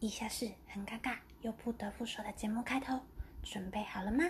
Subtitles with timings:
[0.00, 3.00] 以下是很尴尬又不得不说的节目开头，
[3.42, 4.24] 准备好了吗？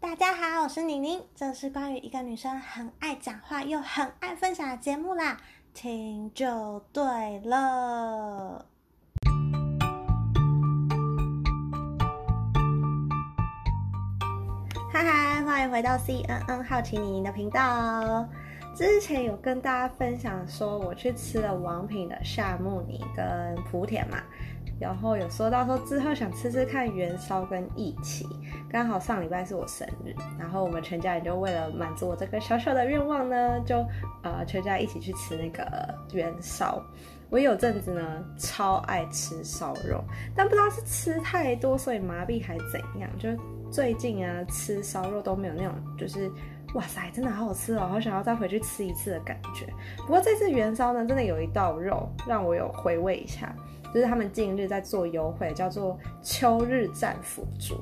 [0.00, 5.36] 大家好，我是宁宁，这是关于一个女生很爱讲话又很爱分享的节目啦，
[5.74, 8.64] 听就对了。
[14.90, 18.26] 嗨嗨，欢迎回到 CNN 好奇宁宁的频道。
[18.80, 24.16] 之前有跟大家分享说，我去吃了王品的夏目尼跟莆田嘛，
[24.80, 28.26] 然后有说到说之后想吃吃看元烧跟义起，
[28.70, 33.84] 刚好上礼拜是我生日，然后我们全家人就为了满足我这个小小的愿望呢，就
[34.22, 36.82] 呃全家一起去吃那个元烧。
[37.28, 40.02] 我有阵子呢超爱吃烧肉，
[40.34, 43.28] 但不知道是吃太多所以麻痹还怎样，就
[43.70, 46.32] 最近啊吃烧肉都没有那种就是。
[46.74, 47.88] 哇塞，真的好好吃哦！
[47.90, 49.66] 好想要再回去吃一次的感觉。
[49.96, 53.52] 不过这次元宵呢，真的有一道肉让我有回味一下，
[53.92, 57.74] 就是他们近日在做优惠，叫做秋日战斧猪，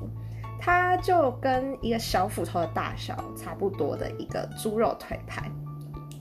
[0.59, 5.49] 它就跟一个小斧头的大小差不多的一个猪肉腿排。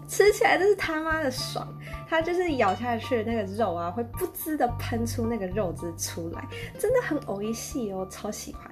[0.09, 1.69] 吃起来真是他妈的爽，
[2.09, 8.64] 它就是咬下去那个肉啊，会不滋的喷出那个肉汁出来，真的很美味しい哦，超喜欢。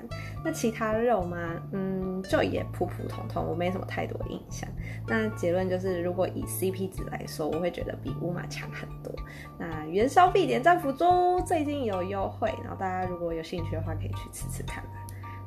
[0.42, 1.36] 那其他肉嘛，
[1.72, 4.66] 嗯，就也普普通通，我没什么太多印象。
[5.06, 9.14] 那结论就是，如果以 CP 值来说，我会觉得比乌马强很多。
[9.58, 14.82] 那元宵必点战斧猪最近有优惠，然后大家如果有兴趣的话，可以去吃吃看。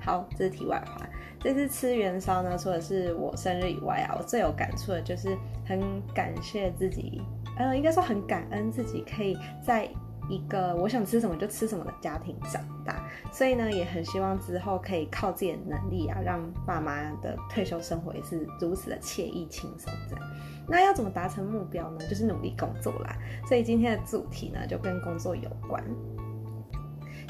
[0.10, 1.06] 好，这是题外话。
[1.40, 5.80] 这次吃元烧呢，除了是我生日以外啊，我最有感触的就是很
[6.16, 7.22] 感谢自己，
[7.60, 9.88] 呃，应该说很感恩自己可以在
[10.28, 13.08] 一个我想吃什么就吃什么的家庭长大。
[13.32, 20.26] 所以呢，也很希望之后可以靠自己的能力啊，让爸妈的退休生活也是如此的惬意轻松这样。
[20.68, 22.00] 那要怎么达成目标呢？
[22.10, 23.16] 就是努力工作啦。
[23.48, 25.84] 所以今天的主题呢，就跟工作有关。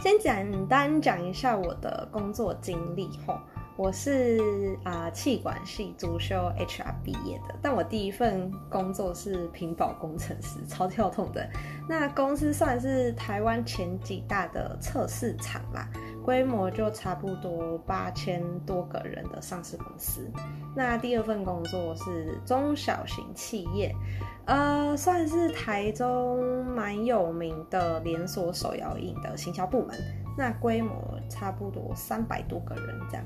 [0.01, 3.37] 先简单讲一下我的工作经历吼，
[3.75, 11.45] 我是啊气管系足修 HR 毕业的，但我第一份工作是屏保工程师， 超跳痛的。
[11.87, 15.89] 那公司算是台湾前几大的测试厂啦，
[16.29, 20.29] 规模就差不多八千多个人的上市公司。
[20.75, 23.91] 那第二份工作是中小型企业。
[24.45, 29.97] 呃，算是台中蛮有名的连锁手摇饮的行销部门，
[30.37, 33.25] 那规模差不多三百多个人这样。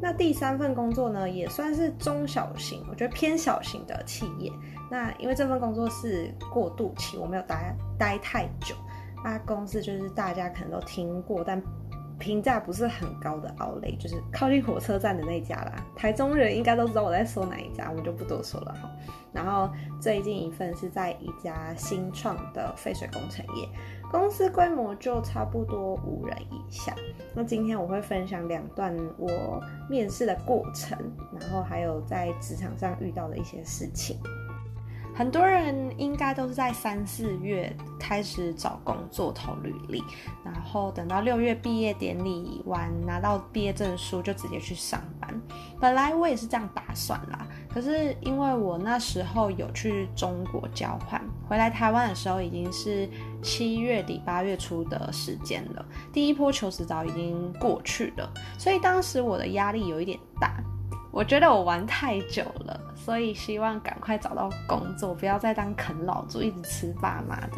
[0.00, 4.48] 那第三份工作呢，也算是中小型，我觉得偏小型的企业。
[4.88, 8.76] 那因为这份工作是过渡期，我没有待待太久。
[9.24, 11.60] 那公司就是大家可能都听过，但。
[12.18, 15.84] 评价不是很高的奥雷，就是靠近火车站的那家啦。
[15.96, 18.90] 台中人应该都知道我在说哪一家，我就不多说了哈。
[19.32, 19.68] 然后
[20.00, 23.68] 最近一份是在一家新创的废水工程业，
[24.10, 26.94] 公司规模就差不多五人以下。
[27.34, 29.60] 那今天我会分享两段我
[29.90, 30.96] 面试的过程，
[31.38, 34.16] 然后还有在职场上遇到的一些事情。
[35.14, 40.02] 很多人应该都是在三四月开始找工作投履历，
[40.44, 45.40] 然后等到六月毕业典礼完拿到毕业证书就直接去上班。
[45.80, 53.08] 本来我也是这样打算啦，可是因为我那时候有去中国交换，回来台湾的时候已经是
[53.40, 60.60] 七月底八月初的时间了，第一波求职早已经过去了，所以当时我的压力有一点大。
[61.14, 67.52] 我觉得我玩太久了，所以希望赶快找到工作，不要再当啃老族，一直吃爸妈的。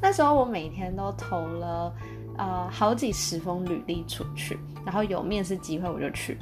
[0.00, 1.92] 那时候我每天都投了
[2.38, 6.38] 呃好几十封履历出去，然后有面试机会我就去。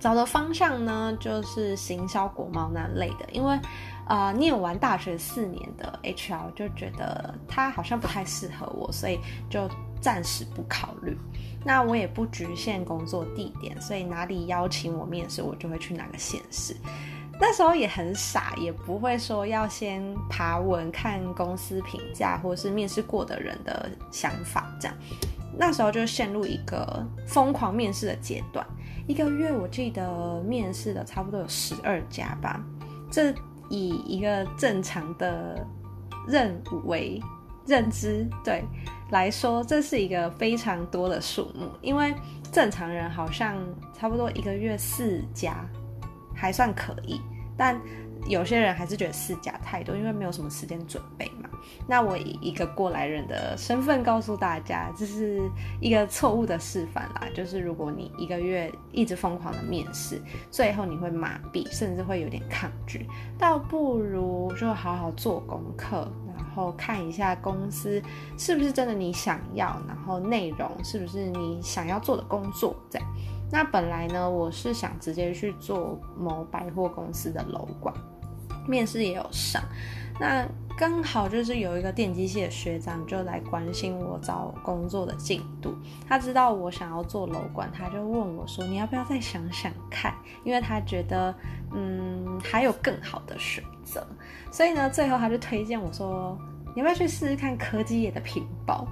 [0.00, 3.56] 找的方向呢，就是行销国贸那类的，因为
[4.08, 9.68] 呃念完大学四年的 HR 就觉得他好像不太适合我，所以就
[10.00, 11.16] 暂时不考虑。
[11.64, 16.74] 那我也不局限工作地点，所以哪里邀请我面试，我就会去哪个县市。
[17.38, 24.96] 那时候也很傻，也不会说要先爬文看公司评价，或是面试过的人的想法这样。
[25.58, 28.66] 那时候就陷入一个疯狂面试的阶段，
[29.06, 32.62] 一个月我记得面试的差不多有十二家吧。
[33.10, 33.34] 这
[33.68, 35.66] 以一个正常的
[36.26, 37.20] 任务为
[37.66, 38.64] 认知，对。
[39.10, 42.14] 来说，这是一个非常多的数目，因为
[42.52, 43.56] 正常人好像
[43.92, 45.68] 差不多一个月四家
[46.32, 47.20] 还算可以，
[47.56, 47.76] 但
[48.28, 51.50] 有些人还是觉得四家太多，因为没有什么时间准备嘛。
[51.88, 55.42] 那我以一个过来人的身份告诉大家，这是
[55.80, 57.22] 一个错误的示范啦。
[57.34, 60.22] 就是如果你一个月一直疯狂的面试，
[60.52, 66.08] 最后你会麻痹，甚至会有点抗拒，倒不如就好好做功课。
[66.50, 68.02] 然后看一下公司
[68.36, 73.08] 是不是真的你想要，然后内容是不是你想要做的工作这样。
[73.52, 77.94] 那本来呢，我是想直接去做某百货公司的楼管，
[78.66, 79.62] 面试也有上。
[80.18, 80.44] 那
[80.76, 85.74] 刚好就是有一个电机系的学长就来关心我找工作的进度，
[86.08, 90.12] 他知道我想要做楼管，他就问我说：“你要不要再想想看？”
[90.42, 91.32] 因为他觉得，
[91.72, 94.04] 嗯，还有更好的选择，
[94.50, 96.38] 所以呢，最后他就推荐我说
[96.74, 98.86] ：“你要不要去试试看科技野的品保？”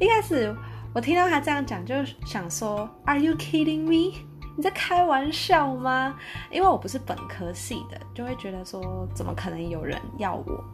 [0.00, 0.54] 一开始
[0.94, 4.16] 我听到他这样讲，就想说：“Are you kidding me？
[4.56, 6.16] 你在开玩笑吗？”
[6.50, 10.64] 因为我不是本科系的，就会觉得说：“怎么可能有人要我？”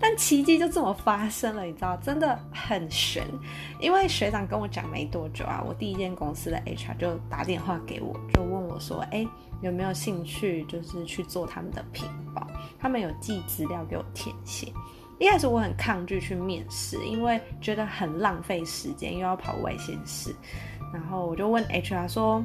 [0.00, 3.26] 但奇迹就这么发生了，你知道，真的很玄。
[3.80, 9.26] 因为学长跟我讲没多久啊，我第一间公司的 HR 就打电话给我，就问我说：“哎，
[9.62, 12.46] 有没有兴趣，就是去做他们的品保？
[12.78, 14.72] 他们有寄资料给我填写。”
[15.18, 20.34] 一开始我很抗拒去面试，因为觉得很浪费时间，又要跑外县市。
[20.92, 22.44] 然后我就问 HR 说：“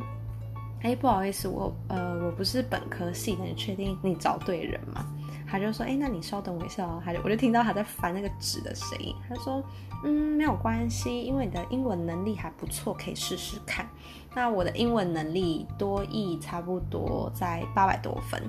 [0.82, 5.06] 哎，不好意思，我呃我不是本科系的，你确定你找对人吗？”
[5.52, 9.14] 他就说：“哎，那你稍等我一下哦。”他就我就听到他在翻那个纸的声音。
[9.28, 9.62] 他说
[10.06, 13.86] ：“嗯，没有关系，因为你的英文能力还不错，可以试试看。”
[14.34, 18.42] 那我的英文能力多益差不多在八百多分。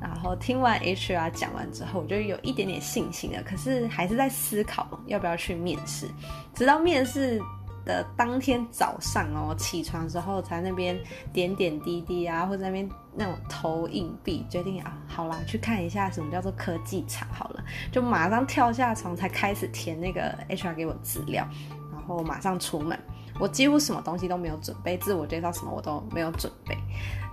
[0.00, 3.42] 然后听完 HR 讲完之后，我就有一点点信心了。
[3.42, 6.06] 可是还是在思考要不要去面试，
[6.54, 7.42] 直到面试。
[7.84, 10.98] 的当天早上哦，起床之后才那边
[11.32, 21.46] 点点滴滴啊，或者那边那种投硬币，决定啊，好啦，去看一下什么叫做科技厂好了，就马上跳下床，才开始填那个 HR 给我资料，
[21.92, 22.98] 然后马上出门。
[23.40, 26.76] 我几乎什么东西都没有准备，自我介绍什么我都没有准备。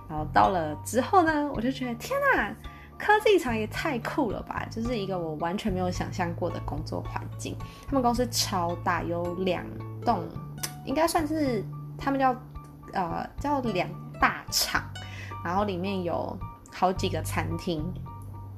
[0.08, 2.54] 然后到了之后呢，我就觉得天哪，
[2.96, 4.64] 科技厂也太酷了吧！
[4.70, 7.56] 就是一个我完全没有想象过的工作环境。
[7.88, 9.64] 他们公司超大，有两
[10.06, 10.26] 栋。
[10.86, 11.64] 应该算是
[11.98, 12.30] 他们叫
[12.92, 14.80] 呃叫两大厂，
[15.44, 16.38] 然后里面有
[16.72, 17.84] 好几个餐厅，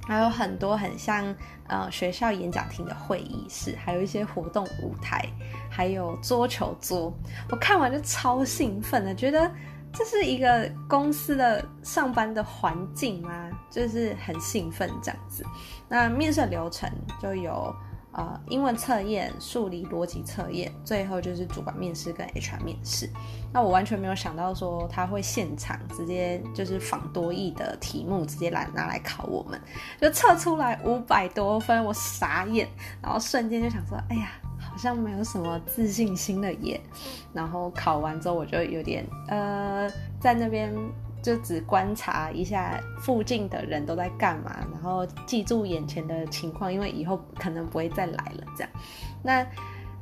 [0.07, 1.35] 还有很多很像
[1.69, 5.25] 呃学校演讲厅的会议室，还有一些活动舞台，
[5.71, 7.11] 还有桌球桌。
[7.51, 9.51] 我看完就超兴奋的，觉得
[9.91, 13.49] 这是一个公司的上班的环境吗？
[13.71, 15.43] 就是很兴奋这样子。
[15.89, 16.93] 那面试流程
[17.23, 17.75] 就有。
[18.13, 23.09] 呃，英文测验、数理逻辑测验，最后就是主管面试跟 HR 面试。
[23.53, 29.61] 那我完全没有想到说他会现场直接就是仿多益的题目直接来拿来考我们，
[30.01, 32.67] 就测出来五百多分，我傻眼，
[33.03, 36.81] 然后瞬间就想说，哎呀，好像没有什么自信心了耶。
[37.33, 39.89] 然后考完之后我就有点呃，
[40.19, 40.75] 在那边。
[41.23, 48.45] 就只观察一下附近的人都在干嘛，然后记住眼前的情况，因为以后可能不会再来了。
[48.57, 48.71] 这样，
[49.23, 49.47] 那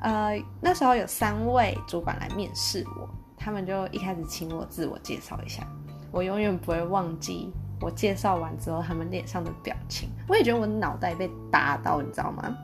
[0.00, 5.66] 呃那时候有三位主管来面试我，他们就一开始请我自我介绍一下，
[6.10, 12.56] 我永远不会忘记我介绍完之后他们脸上的表情，我也觉得我脑袋被打到，你知道吗？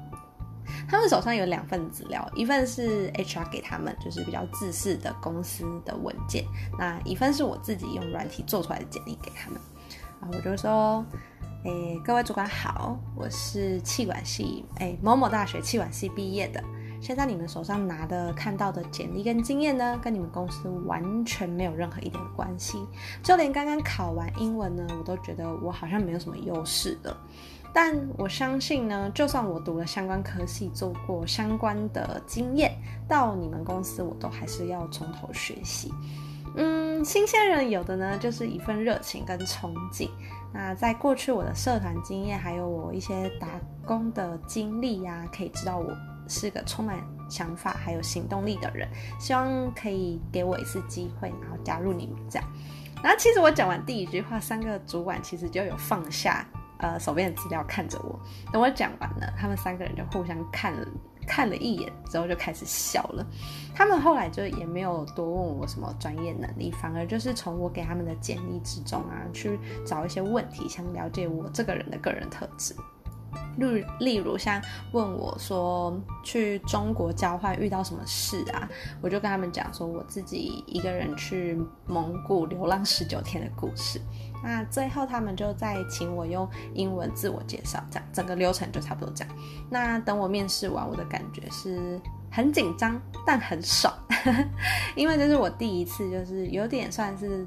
[0.89, 6.45] 他们手上有两份资料，一份是 HR 给他们，就是比较制式的公司的文件；
[6.79, 9.61] 那一份是我自己用软体做出来的简历给他们。
[10.21, 11.05] 然后我就说
[11.65, 16.63] ：“诶，各位主管好，我是气管系，诶，某某大学气管系毕业的。
[17.01, 22.79] 现在你们手上拿的看到的简历跟经验呢，跟你们公司完全没有任何一点关系。
[23.25, 27.17] 就连刚刚考完英文呢，我都觉得我好像没有什么优势的。”
[27.75, 32.77] 但我相信呢，就算我读了相关科系，做过相关的经验，
[33.09, 35.91] 到你们公司我都还是要从头学习。
[36.55, 40.11] 嗯，新鲜人有的呢，就是一份热情跟憧憬。
[40.53, 43.49] 那在过去我的社团经验，还有我一些打
[43.87, 45.97] 工的经历呀、可以知道我
[46.29, 46.99] 是个充满
[47.31, 48.87] 想法还有行动力的人。
[49.19, 52.47] 希望可以给我一次机会，然后加入你们这样。
[53.03, 56.47] 然后其实我讲完第一句话，三个主管其实就有放下。
[56.83, 58.21] 呃，手边的资料看着我，
[58.53, 60.87] 等我讲完了，他们三个人就互相看了
[61.27, 63.25] 看了一眼，之后就开始笑了。
[63.73, 72.75] 他们后来就也没有多问我什么专业能力，反而就是从我给他们的简历之中啊，去找一些问题，想了解我这个人的个人特质。
[73.57, 74.61] 例例如像
[74.93, 78.69] 问我说去中国交换遇到什么事啊，
[79.01, 84.01] 我就跟他们讲说我自己一个人去蒙古流浪十九天的故事。
[84.45, 89.37] 那最后他们就再请我用英文自我介绍，这样整个流程就差不多这样。
[89.71, 93.95] 那等我面试完，我的感觉是很紧张，但很爽，
[94.97, 97.47] 因为这是我第一次，就是有点算是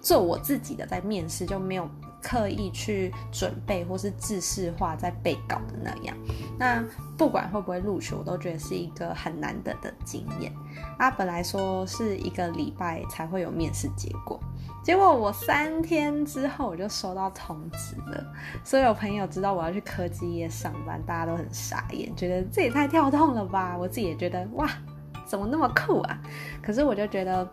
[0.00, 1.90] 做我自己的在面试，就没有。
[2.24, 6.16] 刻意去准备或是制式化在背稿的那样。
[6.58, 6.82] 那
[7.18, 10.50] 不管会不会录取，我都觉得是一个很难得的经验。
[10.98, 14.40] 啊，本来说是一个礼拜才会有面试结果，
[14.82, 18.24] 结果我三天之后我就收到通知了。
[18.64, 23.76] 所有朋友知道我要去科技业上班，大家都很傻眼，觉得这也太跳动了吧？
[23.76, 24.68] 我自己也觉得哇，
[25.26, 26.18] 怎么那么酷啊？
[26.62, 27.46] 可是我就觉得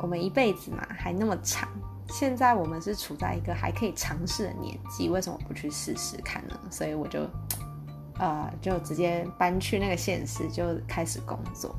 [0.00, 1.68] 我们一辈子嘛，还那么长，
[2.08, 6.58] 现在我们是处在一个还可以尝试的年纪，为什么不去试试看呢？
[6.70, 7.20] 所以我就
[8.18, 11.74] 呃，就直接搬去那个现实，就开始工作。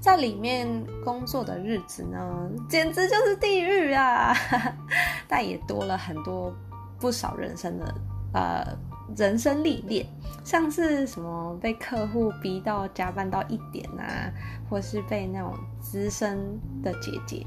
[0.00, 0.68] 在里面
[1.02, 4.36] 工作的日子呢，简直就是地狱啊！
[5.26, 6.52] 但也多了很多
[7.00, 7.94] 不少人生的
[8.34, 8.78] 呃
[9.16, 10.06] 人生历练，
[10.44, 14.30] 像是什么被客户逼到加班到一点啊，
[14.68, 17.46] 或是被那种资深的姐姐，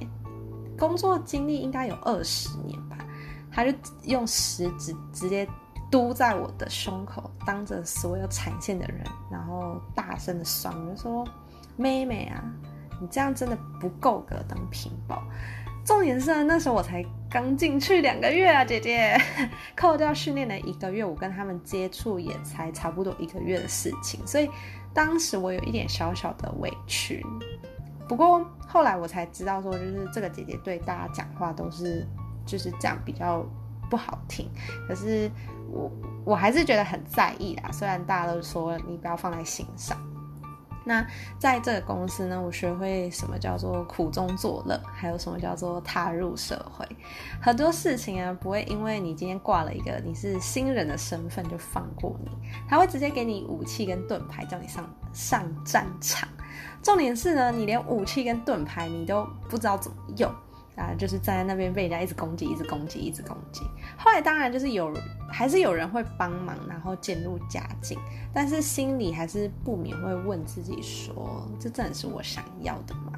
[0.78, 2.98] 工作经历应该有二十年吧，
[3.52, 5.48] 他就用食指直接
[5.90, 11.28] 嘟在我的胸口，当着所有产线的人，然后大声的爽就说。
[11.80, 12.44] 妹妹啊，
[13.00, 15.22] 你这样真的不够格当品保。
[15.86, 19.16] 重点是那时候我才刚进去两个月啊，姐姐，
[19.76, 24.50] 扣掉训练的一个月，我跟他们接触也才差不多一个月的事情，所以
[24.92, 27.24] 当时我有一点小小的委屈。
[28.08, 32.06] 不过后来我才知道说，就是这个姐姐对大家讲话都是
[32.46, 33.46] 就是这样比较
[33.90, 34.50] 不好听，
[34.88, 35.30] 可是
[35.70, 35.92] 我
[36.26, 37.70] 我还是觉得很在意啦。
[37.72, 39.98] 虽然大家都说你不要放在心上。
[40.86, 41.06] 那
[41.38, 46.88] 在这个公司呢，我学会什么叫做苦中作乐，还有什么叫做踏入社会。
[47.42, 52.32] 很多事情啊，不会因为你今天挂了一个你是新人的身份就放过你，
[52.70, 56.30] 他会直接给你武器跟盾牌，叫你上上战场。
[56.82, 60.32] 重点是呢，你连武器跟盾牌你都不知道怎么用。
[60.78, 63.64] 啊，就是站在那边被人家一直攻击，一直攻击，一直攻击。
[63.98, 64.94] 后来当然就是有，
[65.28, 67.98] 还是有人会帮忙，然后渐入佳境。
[68.32, 73.14] 但是心里还是不免会问自己说：这真的是我想要的吗？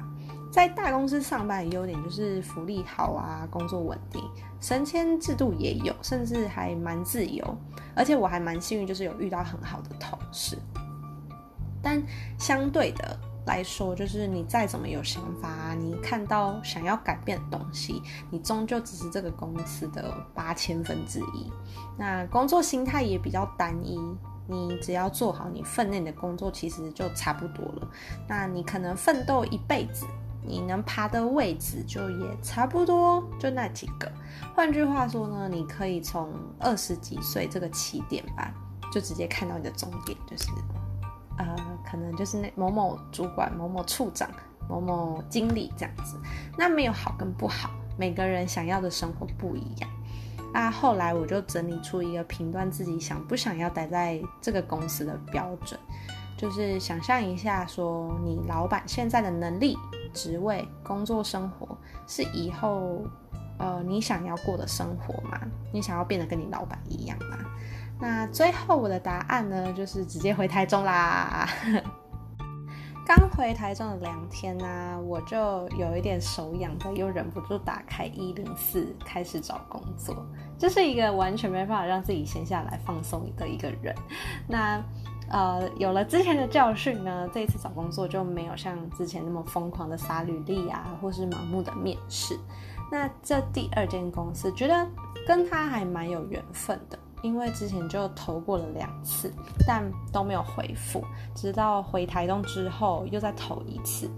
[0.50, 4.24] 在大公司上班的优点就是福利好啊，工作稳定，
[4.58, 7.44] 升迁制度也有，甚至还蛮自由。
[7.94, 10.56] 而且我还蛮幸运，就是有遇到很好的同事。
[11.82, 12.02] 但
[12.38, 13.18] 相对的。
[13.46, 21.50] 来说，就是你再怎么有想法，你看到想要改变的东西，你终究只是这个公司的八千分之一。
[21.98, 23.98] 那工作心态也比较单一，
[24.46, 27.88] 你只要做好你分内的工作，其实就差不多了。
[28.28, 30.06] 那你可能奋斗一辈子，
[30.46, 34.10] 你能爬的位置就也差不多，就那几个。
[34.54, 38.52] 换句话说呢，你可以从二十几岁这个起点吧，
[38.92, 40.48] 就直接看到你的终点，就是。
[41.40, 44.28] 呃，可能就是那某某主管、某某处长、
[44.68, 46.18] 某某经理这样子。
[46.58, 49.90] 那没有好跟不好，每个人想要的生活不一样。
[50.52, 55.80] 啊，后来我就整理出一个评断自己想不想要待在这个公司的标准，
[56.36, 59.78] 就是想象一下，说你老板现在的能力、
[60.12, 61.74] 职位、工作、生活，
[62.06, 63.02] 是以后
[63.58, 65.40] 呃你想要过的生活吗？
[65.72, 67.38] 你想要变得跟你老板一样吗？
[68.00, 71.46] 那最后我的答案呢，就是直接回台中啦。
[73.06, 80.14] 刚回台中的两天呢、我就有一点手痒的，又忍不住打开一零四开始找工作。
[80.56, 83.92] 这、是一个完全没办法让自己闲下来放松的一个人。
[84.46, 84.80] 那
[85.28, 92.38] 呃，有了之前的教训呢，这一次找工作就没有像之前那么疯狂的撒履历啊，或是盲目的面试。
[92.92, 94.86] 那这第二间公司，觉得
[95.26, 96.98] 跟他还蛮有缘分的。
[97.22, 99.32] 因为之前就投过了两次，
[99.66, 104.10] 但都没有回复，直到回台东之后又再投一次，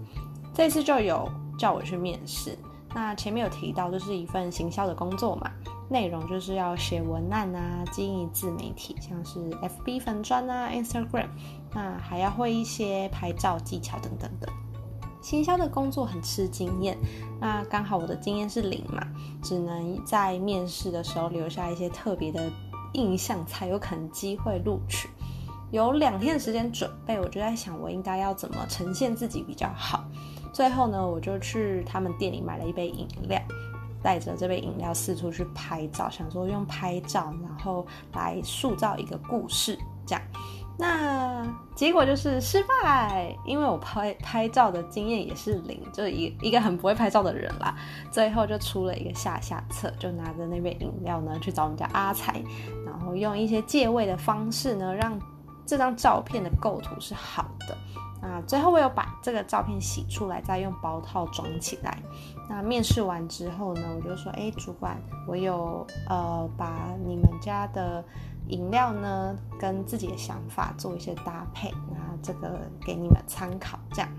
[0.53, 2.57] 这次就有叫我去面试。
[2.95, 5.51] 那前面有提到，就是一份行销的工作嘛，
[5.89, 11.27] 内容就是要写文案啊，经营自媒体，像是 FB 粉专啊、Instagram，
[11.73, 14.47] 那还要会一些拍照技巧等等的。
[15.21, 16.97] 行销的工作很吃经验，
[17.41, 19.07] 那刚好我的经验是零嘛，
[19.41, 22.51] 只能在面试的时候留下一些特别的。
[22.93, 25.09] 印象才有可能机会录取，
[25.71, 30.03] 有两天的时间准备，我就在想我应该要怎么呈现自己比较好。
[30.53, 33.41] 最后呢，我就去他们店里买了一杯饮料，
[34.01, 40.21] 带着这杯饮料四处去拍照，想说用拍照然后来塑造一个故事，这样。
[40.77, 47.75] 那结果就是失败，因为我拍拍照的经验也是零，就一一个很不会拍照的人啦。
[48.11, 52.43] 最后就出了一个下下策，就拿着那杯饮料呢去找我们家阿财，
[52.85, 55.19] 然后用一些借位的方式呢，让
[55.65, 57.77] 这张照片的构图是好的。
[58.21, 61.97] 那最后我有把这个照片洗出来，再用包套装起来。
[62.49, 68.03] 那面试完之后呢，我就说：“哎，主管，我有呃把你们家的
[68.49, 74.09] 饮料呢跟自己的想法做一些搭配，那这个给你们参考。”这样。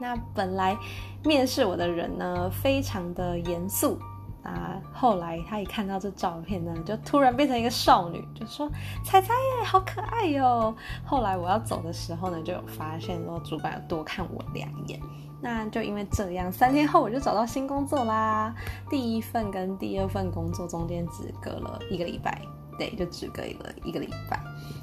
[0.00, 0.76] 那本来
[1.24, 3.98] 面试我的人呢，非常的严肃。
[4.42, 4.80] 啊！
[4.92, 8.70] 后来他一看到这照片呢，就突然变成一个少女，就说
[9.04, 10.72] ：“彩彩耶，好可爱哟！”
[11.04, 15.00] 后来我要走的时候呢，就有发现说主管有多看我两眼。
[15.40, 18.54] 那就因为这样，三天后我就找到新工作啦。
[18.88, 22.40] 第一份跟第二份工作中间只隔了一个礼拜，
[22.78, 24.40] 对，就只隔了一个礼拜。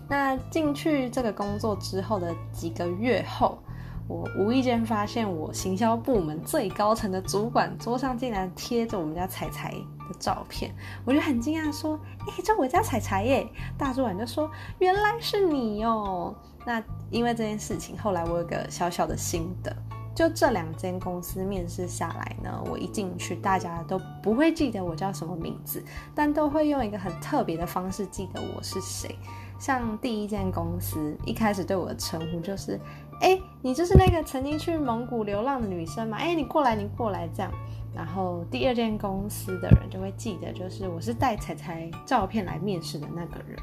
[0.09, 3.57] 那进去这个工作之后的几个月后。
[4.05, 11.97] 我无意间发现，我行销部门最高层的主管桌上竟然贴着我们家彩彩的照片，我就很惊讶，说
[12.27, 13.47] ：“哎、这我家彩彩耶！”
[13.79, 16.35] 大主管就说：“原来是你哦。”
[16.67, 19.73] 那因为这件事情，后来我有个小小的心得，
[20.15, 29.15] 就这两间公司面试下来呢，我一进去，大家都不会记得我叫什么名字，但都会用一个很特别的方式记得我是谁。
[29.60, 32.79] 像第一间公司一开始对我的称呼就是。
[33.22, 36.17] 哎，你就是那个曾经去蒙古流浪的女生嘛？
[36.17, 37.50] 哎，你过来，你过来，这样。
[37.96, 43.58] 然后第二间公司的人就会记得，就是我是带彩彩照片来面试的那个人。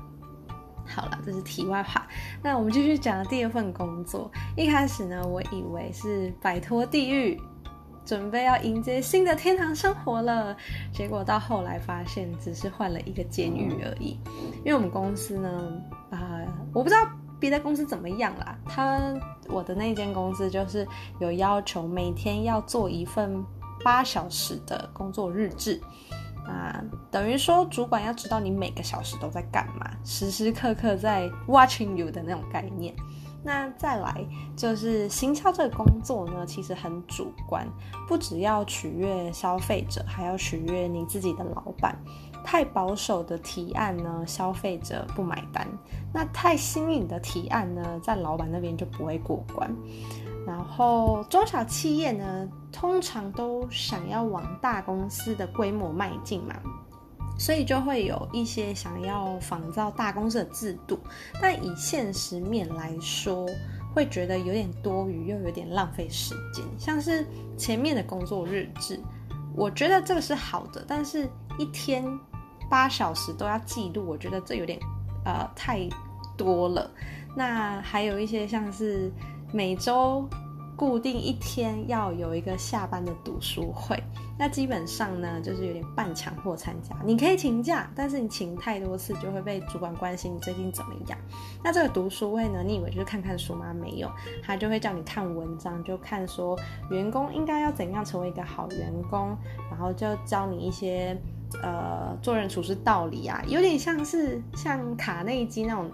[0.95, 2.07] 好了，这是题外话。
[2.43, 4.31] 那我们继续讲第二份工作。
[4.57, 7.41] 一开始呢，我以为是摆脱地狱，
[8.05, 10.57] 准备要迎接新的天堂生活了。
[10.93, 14.19] 结果到后来发现，只是换了一个监狱而已。
[14.65, 15.73] 因为我们公司呢，
[16.11, 16.43] 啊、
[16.73, 17.09] 我不知道。
[17.41, 18.55] 别的公司怎么样啦？
[18.67, 19.01] 他
[19.49, 20.87] 我的那间公司就是
[21.21, 23.43] 有要求每天要做一份
[23.83, 25.81] 八小时的工作日志，
[26.51, 32.95] 啊，等于说主管要知道你每个小时都在干嘛，时时刻刻在 watching you 的那种概念。
[33.43, 34.23] 那再来
[34.55, 37.67] 就是行销这个工作呢，其实很主观，
[38.07, 41.97] 不只要取悦消费者，还要取悦你自己的老板。
[42.43, 45.67] 太保守的提案呢，消费者不买单；
[46.13, 49.71] 那太新颖的提案呢，在老板那边就不会过关。
[50.51, 56.55] 然后中小企业呢，通常都想要往大公司的规模迈进嘛，
[57.39, 60.99] 所以就会有一些想要仿照大公司的制度，
[61.41, 63.47] 但以现实面来说，
[63.95, 66.65] 会觉得有点多余，又有点浪费时间。
[66.77, 67.25] 像是
[67.57, 69.01] 前面的工作日志，
[69.55, 72.05] 我觉得这个是好的，但是一天。
[72.71, 74.79] 八小时都要记录，我觉得这有点，
[75.25, 75.89] 呃，太
[76.37, 76.89] 多了。
[77.35, 79.13] 那还有一些像是
[79.53, 80.25] 每周
[80.81, 84.03] 固定一天要有一个下班的读书会，
[84.39, 86.97] 那基本上呢就是有点半强迫参加。
[87.05, 91.19] 你可以请假，但是你请太多次就会被主管关心你最近怎么样。
[91.63, 93.75] 那这个读书会呢，你以为就是看看书吗？
[93.75, 94.11] 没有，
[94.43, 96.59] 他就会叫你看文章，就看说
[96.91, 99.37] 员工应该要怎样成为一个好员工，
[99.71, 101.15] 然后就教你一些。
[101.65, 105.91] 呃，做人处事道理啊，有点像是像卡内基那种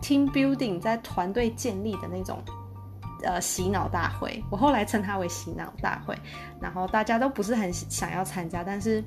[0.00, 2.38] team building 在团队建立的那种
[3.24, 4.42] 呃洗脑大会。
[4.50, 6.16] 我后来称它为洗脑大会，
[6.60, 9.02] 然后大家都不是很想要参加，但是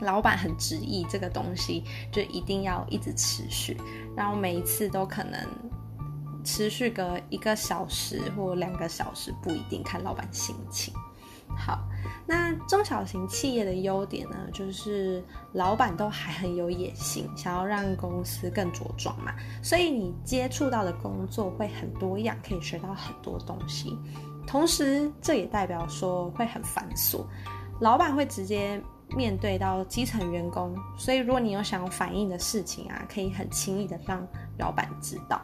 [0.00, 3.76] 老板很执意这个东西就一定要一直持续，
[4.16, 5.40] 然后每一次都可能
[6.44, 10.92] 持续个一个小时或两个小时，不一定看老板心情。
[11.56, 11.78] 好，
[12.26, 23.96] 那中小型企业的优点呢，就是老板都还很有野心，想要让公司更茁壮嘛，所以你接触到的工作会很多样，可以学到很多东西。
[24.46, 27.24] 同时，这也代表说会很繁琐，
[27.80, 28.82] 老板会直接
[29.16, 34.26] 面对到基层员工，所以如果你有想要反映的事情啊，可以很轻易的让
[34.58, 35.40] 老板知道，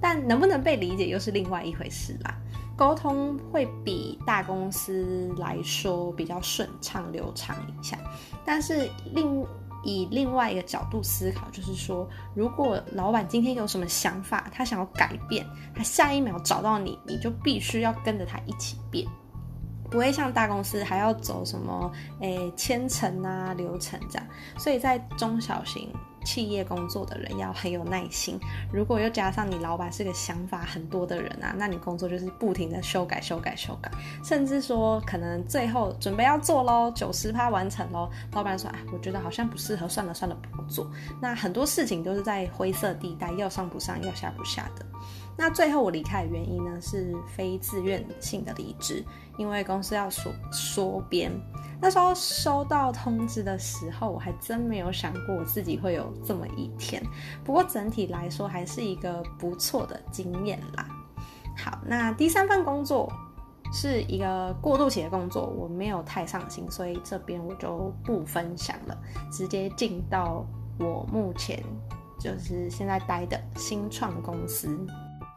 [0.00, 2.34] 但能不能被理解又是另外一回事啦。
[2.76, 7.98] 沟通会比大公司来说比较顺畅流畅一下，
[8.44, 9.44] 但是另
[9.84, 19.06] 以另外一个角度思考，就是说，如果老板今天有什么想法，他想要改变，他下一秒找到你，你就必须要跟着他一起变，
[19.92, 24.26] 不会像大公司还要走什么诶千层啊流程这样，
[24.58, 25.88] 所以在中小型。
[26.24, 28.38] 企业工作的人要很有耐心，
[28.72, 33.90] 如果又加上你老板是个想法很多的人啊，那你工作就是不停的修改、修改、修改，
[34.22, 40.88] 甚至说可能最后准备要做喽，九十趴完成喽，老板说啊，我觉得好像不适合，算了算了，不做。
[41.20, 44.86] 那很多事情都是在灰色地带，要上不上，要下不下的。
[45.36, 49.04] 那最后我离开的原因呢，是非自愿性的离职，
[49.38, 51.32] 因为公司要缩缩编。
[51.80, 57.02] 那时候收到通知的时候，我还真没有想过我自己会有这么一天。
[57.42, 60.86] 不过整体来说，还是一个不错的经验啦。
[61.56, 63.12] 好，那第三份工作
[63.72, 68.96] 是一个过渡期的工作，我没有太上心，所以这边我就不分享了，
[69.32, 70.46] 直接进到
[70.78, 71.60] 我目前
[72.20, 74.78] 就是现在待的新创公司。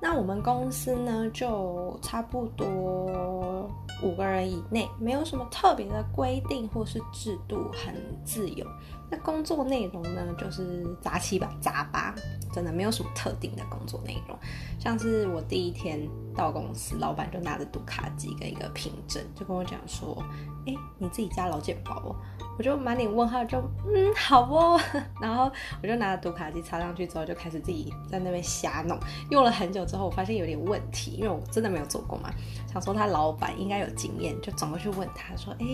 [0.01, 3.69] 那我们公司呢，就差不多
[4.03, 8.67] 五个人以内，没有什么特别的规定或是制度，很自由。
[9.10, 12.13] 那工作内容呢，就是杂七吧杂八，
[12.53, 14.38] 真的没有什么特定的工作内容。
[14.79, 20.21] 像是我第一天到公司，老板就拿着读卡机跟一个凭证，就跟我讲说
[20.67, 22.15] ：“哎，你自己家老健保。”
[22.57, 23.59] 我就满脸问号，就
[23.93, 24.79] 嗯好哦，
[25.21, 28.97] 然后我就拿着读卡机插上去之后，就开始自己在那边瞎弄。
[29.29, 32.29] 用了很久之后，我发现有点问题，因为我真的没有做过嘛。
[32.71, 35.65] 想说他老板应该有经验，就转过去问他说：“哎，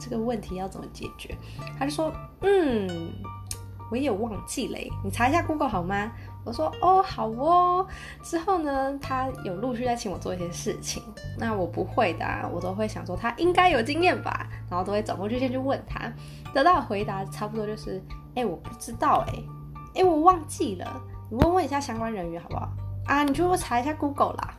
[0.00, 1.36] 这个问题要怎么解决？”
[1.78, 3.12] 他就说：“嗯，
[3.92, 6.10] 我也忘记嘞，你查一下 Google 好吗？”
[6.44, 7.86] 我说哦，好哦。
[8.22, 11.02] 之后呢，他有陆续在请我做一些事情，
[11.38, 16.10] 那我不会的啊，我都会想说他应该有经验吧，然后都会转过去先去问他，
[16.54, 18.02] 得到的回答差不多就是，
[18.34, 19.34] 哎，我不知道，哎，
[19.96, 21.00] 哎，我忘记了，
[21.30, 22.72] 你问问一下相关人员好不好？
[23.04, 24.54] 啊，你去查一下 Google 啦。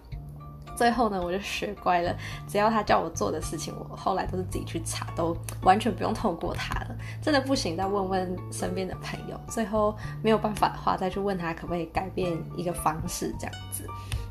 [0.84, 2.14] 最后呢，我就学乖了。
[2.46, 6.96] 只要他叫我做的事情，我后来都是自己去查，都完全不用透过他了。
[7.22, 9.40] 真的不行，再问问身边的朋友。
[9.48, 13.88] 最后没有办法的话，再去问他可不可以改变一个方式，这样子。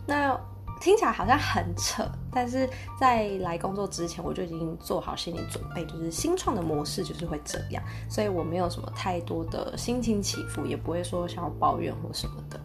[0.06, 0.38] 那
[0.78, 2.68] 听起来好像很扯，但是
[3.00, 12.60] 在来工作之前，我就已经做好心理准备，就是新创的模式就是会这样，所以我没有什么太多的心情起伏，也不会说想要抱怨或什么的。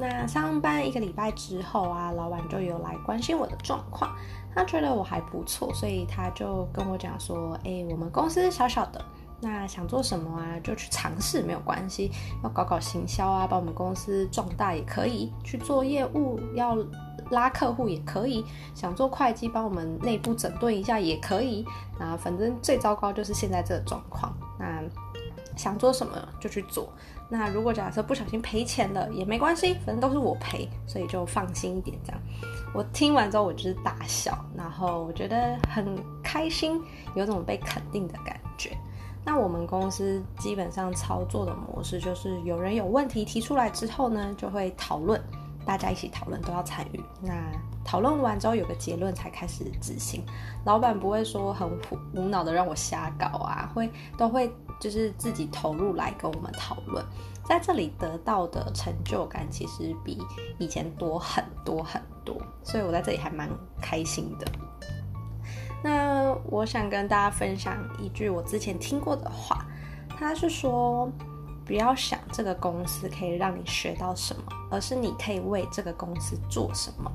[0.00, 4.14] 那上班一个礼拜之后啊，老板就有来关心我的状况，
[4.54, 9.04] 他觉得我还不错，所以他就跟我讲说：“哎，我们公司小小的，
[9.40, 12.12] 那想做什么啊，就去尝试，没有关系。
[12.44, 16.78] 要搞搞行销啊，把我们公司壮大也可以；去做业务，要
[17.30, 18.44] 拉客户也可以；
[18.76, 21.66] 想做会计，帮我们内部整顿一下也可以。
[21.98, 24.32] 那反正最糟糕就是现在这个状况。
[24.60, 24.80] 那
[25.56, 26.88] 想做什么就去做。”
[27.30, 32.20] 那如果假设不小心赔钱了也没关系，反正都是我赔，所以就放心一点这样。
[32.72, 36.82] 我听完之后我就是大笑，然后我觉得很开心，
[37.14, 38.74] 有种被肯定的感觉。
[39.26, 45.22] 那我们公司基本上操作的模式就是有人有问题提出来之后呢，就会讨论，
[45.66, 47.00] 大家一起讨论都要参与。
[47.20, 47.34] 那
[47.84, 50.24] 讨论完之后有个结论才开始执行。
[50.64, 51.68] 老板不会说很
[52.14, 54.50] 无脑的让我瞎搞啊，会都会。
[54.80, 57.04] 就是自己投入来跟我们讨论，
[57.44, 60.18] 在这里得到的成就感其实比
[60.58, 63.48] 以前多很多很多，所以我在这里还蛮
[63.80, 64.46] 开心的。
[65.82, 69.64] 那我想跟大家分享一句我之前听过的话，
[70.08, 71.08] 他是说，
[71.64, 77.10] 不要想这个公司可以让你学到什么，而是你可以为这个公司做什么。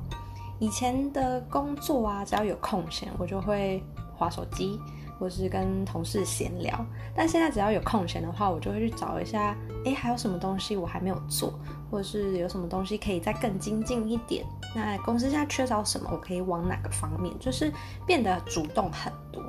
[0.58, 3.82] 以前的工作啊，只要有空闲，我就会
[4.16, 4.80] 划手机。
[5.18, 11.52] 或是跟同事闲聊，但现在只要有空闲的话，我就会去找一下，诶，还有什么东西我还没有做，
[11.90, 14.44] 或者是有什么东西可以再更精进一点。
[14.74, 17.72] 那公司现在缺少什么，我可以往哪个方面，就是
[18.06, 19.42] 变得主动很多。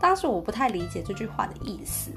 [0.00, 2.12] 当时我不太理解这句话的意思，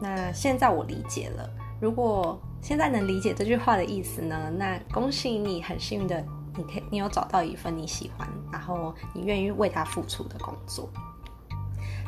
[0.00, 1.48] 那现在我理解了。
[1.80, 6.24] 如果现在能理解这句话的意思呢，那恭喜你，很幸运的，
[6.56, 10.88] 你可以，你有找到一份你喜欢，然后你愿意为他付出的工作。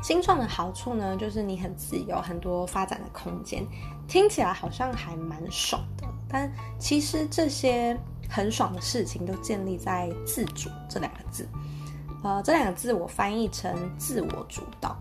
[0.02, 3.64] 新创的好处呢，就是你很自由，很多发展的空间，
[4.08, 6.04] 听起来好像还蛮爽的。
[6.28, 7.96] 但其实这些
[8.28, 11.48] 很爽的事情都建立在“自主”这两个字。
[12.24, 14.96] 呃，这两个字我翻译成“自我主导”。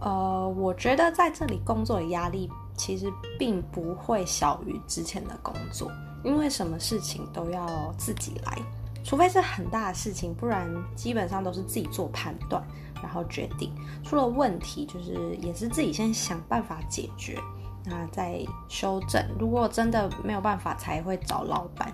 [0.00, 5.90] 呃，我觉得在这里工作的压力其实并不会小于之前的工作，
[6.22, 8.56] 因为什么事情都要自己来，
[9.02, 12.62] 除非是很大的事情，不然基本上都是自己做判断。
[13.02, 13.72] 然后决定
[14.04, 17.38] 出了问题，就是也是自己先想办法解决，
[17.84, 19.24] 那再修正。
[19.38, 21.92] 如果真的没有办法，才会找老板。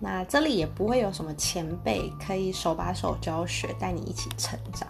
[0.00, 4.88] 那这里也不会有什么前辈可以手把手教学，带你一起成长。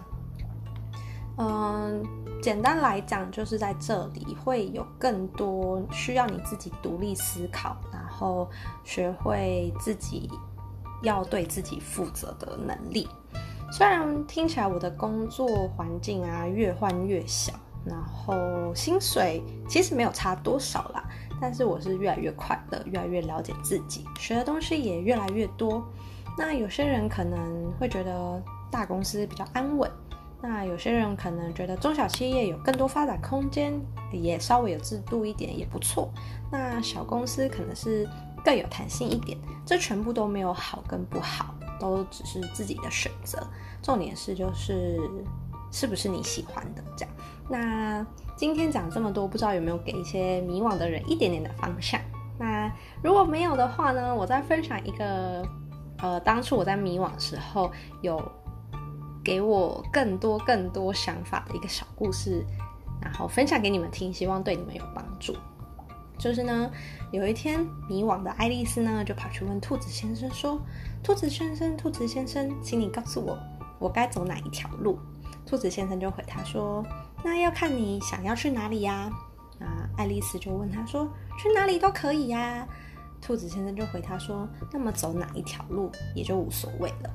[1.37, 2.03] 嗯，
[2.41, 8.49] 简单来讲，就是在这里会有更多需要你自己独立思考，然后
[8.83, 10.29] 学会自己
[11.03, 13.07] 要对自己负责的能力。
[13.71, 17.53] 虽然听起来我的工作环境啊越换越小，
[17.85, 21.03] 然后薪水其实没有差多少啦，
[21.41, 25.83] 但是我是越来越快乐，越来越了解自己，学的东西也越来越多。
[26.37, 29.89] 那有些人可能会觉得大公司比较安稳，
[30.41, 33.73] 那有些人可能觉得中小企业有更多发展空间，
[34.11, 36.09] 也稍微有制度一点也不错。
[36.51, 38.07] 那小公司可能是
[38.43, 43.45] 更有弹性一点，这全部都没有好跟不好，都只是自己的选择。
[43.81, 44.99] 重点是就是
[45.71, 47.15] 是不是你喜欢的这样。
[47.47, 52.01] 那今天讲这么多，不知道有没有给一些迷惘的人一点点的方向？
[52.37, 52.69] 那
[53.01, 55.47] 如果没有的话呢，我再分享一个，
[55.99, 58.21] 呃，当初我在迷惘的时候有
[59.23, 62.45] 给我更多更多想法的一个小故事，
[63.01, 65.33] 然后分享给你们听，希望对你们有帮助。
[66.17, 66.71] 就是呢，
[67.11, 70.59] 有一天迷惘的爱丽丝呢，就跑去问兔子先生说
[71.03, 73.37] ：“兔子先生，兔子先生，请你告诉我，
[73.79, 74.99] 我该走哪一条路？”
[75.45, 76.83] 兔子先生就回他说
[77.23, 79.11] ：“那要看你想要去哪里呀。”
[79.59, 82.67] 那爱丽丝就问他说：“去哪里都可以呀。”
[83.21, 87.09] 兔子先生就回他说：“那么走哪一条路也就无所谓了。”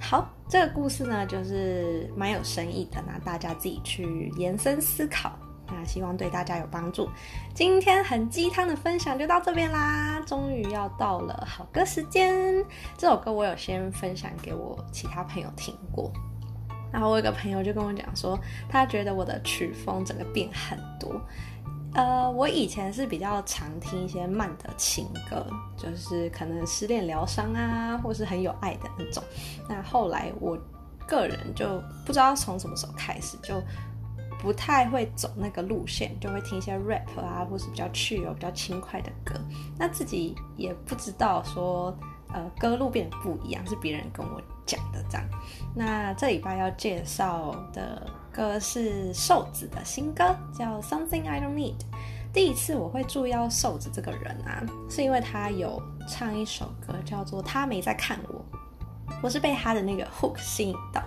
[0.00, 5.32] 好，这个故事呢，就是蛮有深意的，那大家自己去延伸思考。
[5.74, 7.08] 那希望对大家有帮助。
[7.54, 12.64] 今天很鸡汤的分享就到这边啦，终于要到了好歌时间。
[12.98, 16.12] 这首歌我有先分享给我其他朋友听过，
[16.92, 21.20] 然后我有个朋友就跟我讲说，他觉得我的曲风整个变很多。
[21.94, 29.22] 呃，我以前是比较常听一些慢的情歌，就是可能失恋疗伤啊，或是很有爱的那种。
[29.68, 30.58] 那后来我
[31.06, 33.62] 个人就不知道从什么时候开始就。
[34.42, 39.34] 不太会走那个路线，就会听一些 rap 啊，或是比较 chill、比较轻快的歌。
[39.78, 41.96] 那自己也不知道说，
[42.34, 45.24] 呃，歌路变不一样，是别人跟我讲的这样。
[45.76, 51.76] 那这礼拜要介绍的歌是瘦子的新歌，叫 Something I Don't Need。
[52.32, 58.44] 第一次我会注意到瘦子这个人啊，是因为他有唱一首歌叫做《他没在看我》，
[59.22, 61.00] 我是被他的那个 hook 吸引到。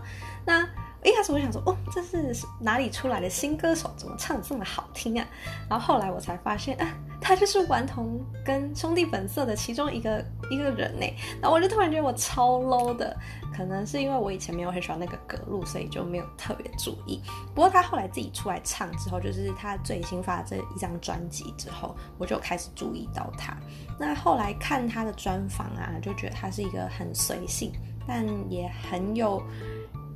[0.45, 0.65] 那
[1.06, 3.94] 一开始我想说，哦，这是哪里出来的新歌手？
[3.96, 5.28] 怎么唱这么好听啊？
[5.70, 11.06] 然后后来我才发现，啊，他就是顽童跟兄弟本色的其中一个一个人呢。
[11.39, 13.15] 然后我就突然觉得我超 low 的，
[13.56, 17.22] 可能是因为我以前没有很喜欢那个格路，所以就没有特别注意。
[17.54, 23.56] 不过他后来自己出来唱之后，就是他最新发的这一张专辑之后，我就开始注意到他。
[24.00, 27.72] 那后来看他的专访啊，就觉得他是一个很随性，
[28.08, 29.39] 但也很有。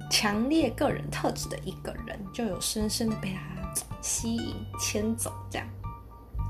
[0.10, 3.40] 强烈个人特质的一个人，就有深深的被他
[4.02, 5.68] 吸引、牵走这样。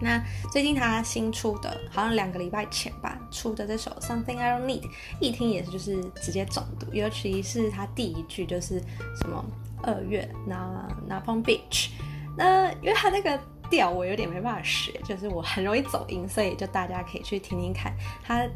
[0.01, 4.81] 那最近他新出的，好像两个礼拜前吧，出的这首《Something I Don't Need》，
[5.19, 8.79] 一听也是就是直接中毒，尤其是他第一句就是
[9.21, 9.43] 什么
[9.83, 11.89] 二月那那 Palm Beach，
[12.37, 13.37] 那因为他那个
[13.69, 17.93] 调我有点没办法学，就是我很容易走音，所以就大家可以去听听看
[18.23, 18.47] 他。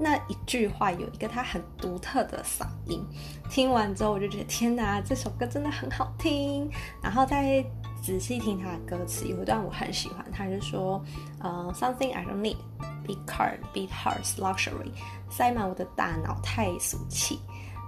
[0.00, 3.04] 那一句话有一个他很独特的嗓音，
[3.50, 6.70] 听完之后我就觉得天哪，这首歌真的很好听。
[7.02, 7.64] 然后再
[8.00, 11.04] 仔细听他的歌词，有一段我很喜欢，他就说，
[11.40, 12.56] 呃，Something I don't need,
[13.04, 14.92] big car, big hearts, luxury，
[15.28, 17.40] 塞满我的大脑太俗气。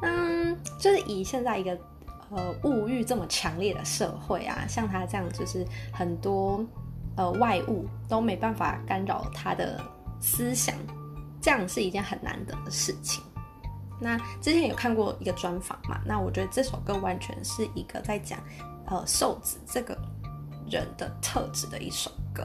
[0.03, 1.79] 嗯，就是以现在一个
[2.31, 6.64] 呃物欲这么强烈的社会啊，像他这样，就是很多
[7.16, 9.81] 呃外物都没办法干扰他的
[10.20, 10.75] 思想。
[11.40, 13.22] 这样是一件很难得的事情。
[14.00, 16.00] 那之前有看过一个专访嘛？
[16.07, 18.38] 那我觉得这首歌完全是一个在讲，
[18.87, 19.96] 呃，瘦子这个
[20.70, 22.44] 人的特质的一首歌。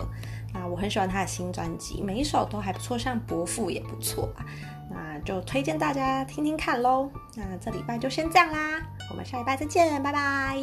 [0.53, 4.45] 那我很喜欢他的新专辑，每一首都还不错，像《伯父》也不错吧。
[4.89, 7.09] 那就推荐大家听听看喽。
[7.35, 10.57] 那这礼拜就先这样啦，我们下礼拜再见，拜拜。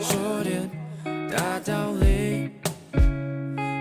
[0.00, 0.70] 说点
[1.30, 2.50] 大道理。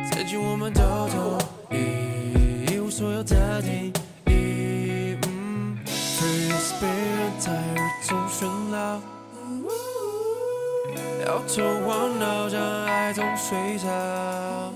[0.10, 1.40] 曾经我们都同
[1.72, 3.94] 意，一无所有的你，
[4.26, 4.32] 被
[6.80, 9.02] 别人在耳中喧闹，
[11.26, 14.74] 摇头晃脑，将爱中睡着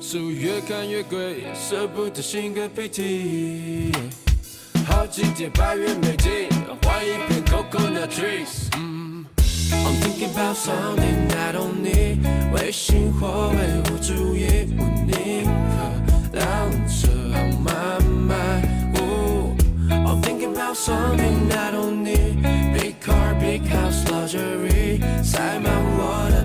[0.00, 3.92] 书越看越贵，舍不得擤个鼻涕。
[8.72, 9.24] Mm.
[9.72, 12.18] I'm thinking about something I don't need，
[12.52, 15.76] 微醺或微我注意，我宁可
[16.38, 17.98] 让这 on my
[18.28, 18.66] mind。
[19.88, 26.35] I'm thinking about something I don't need，big car big house luxury，塞满我的。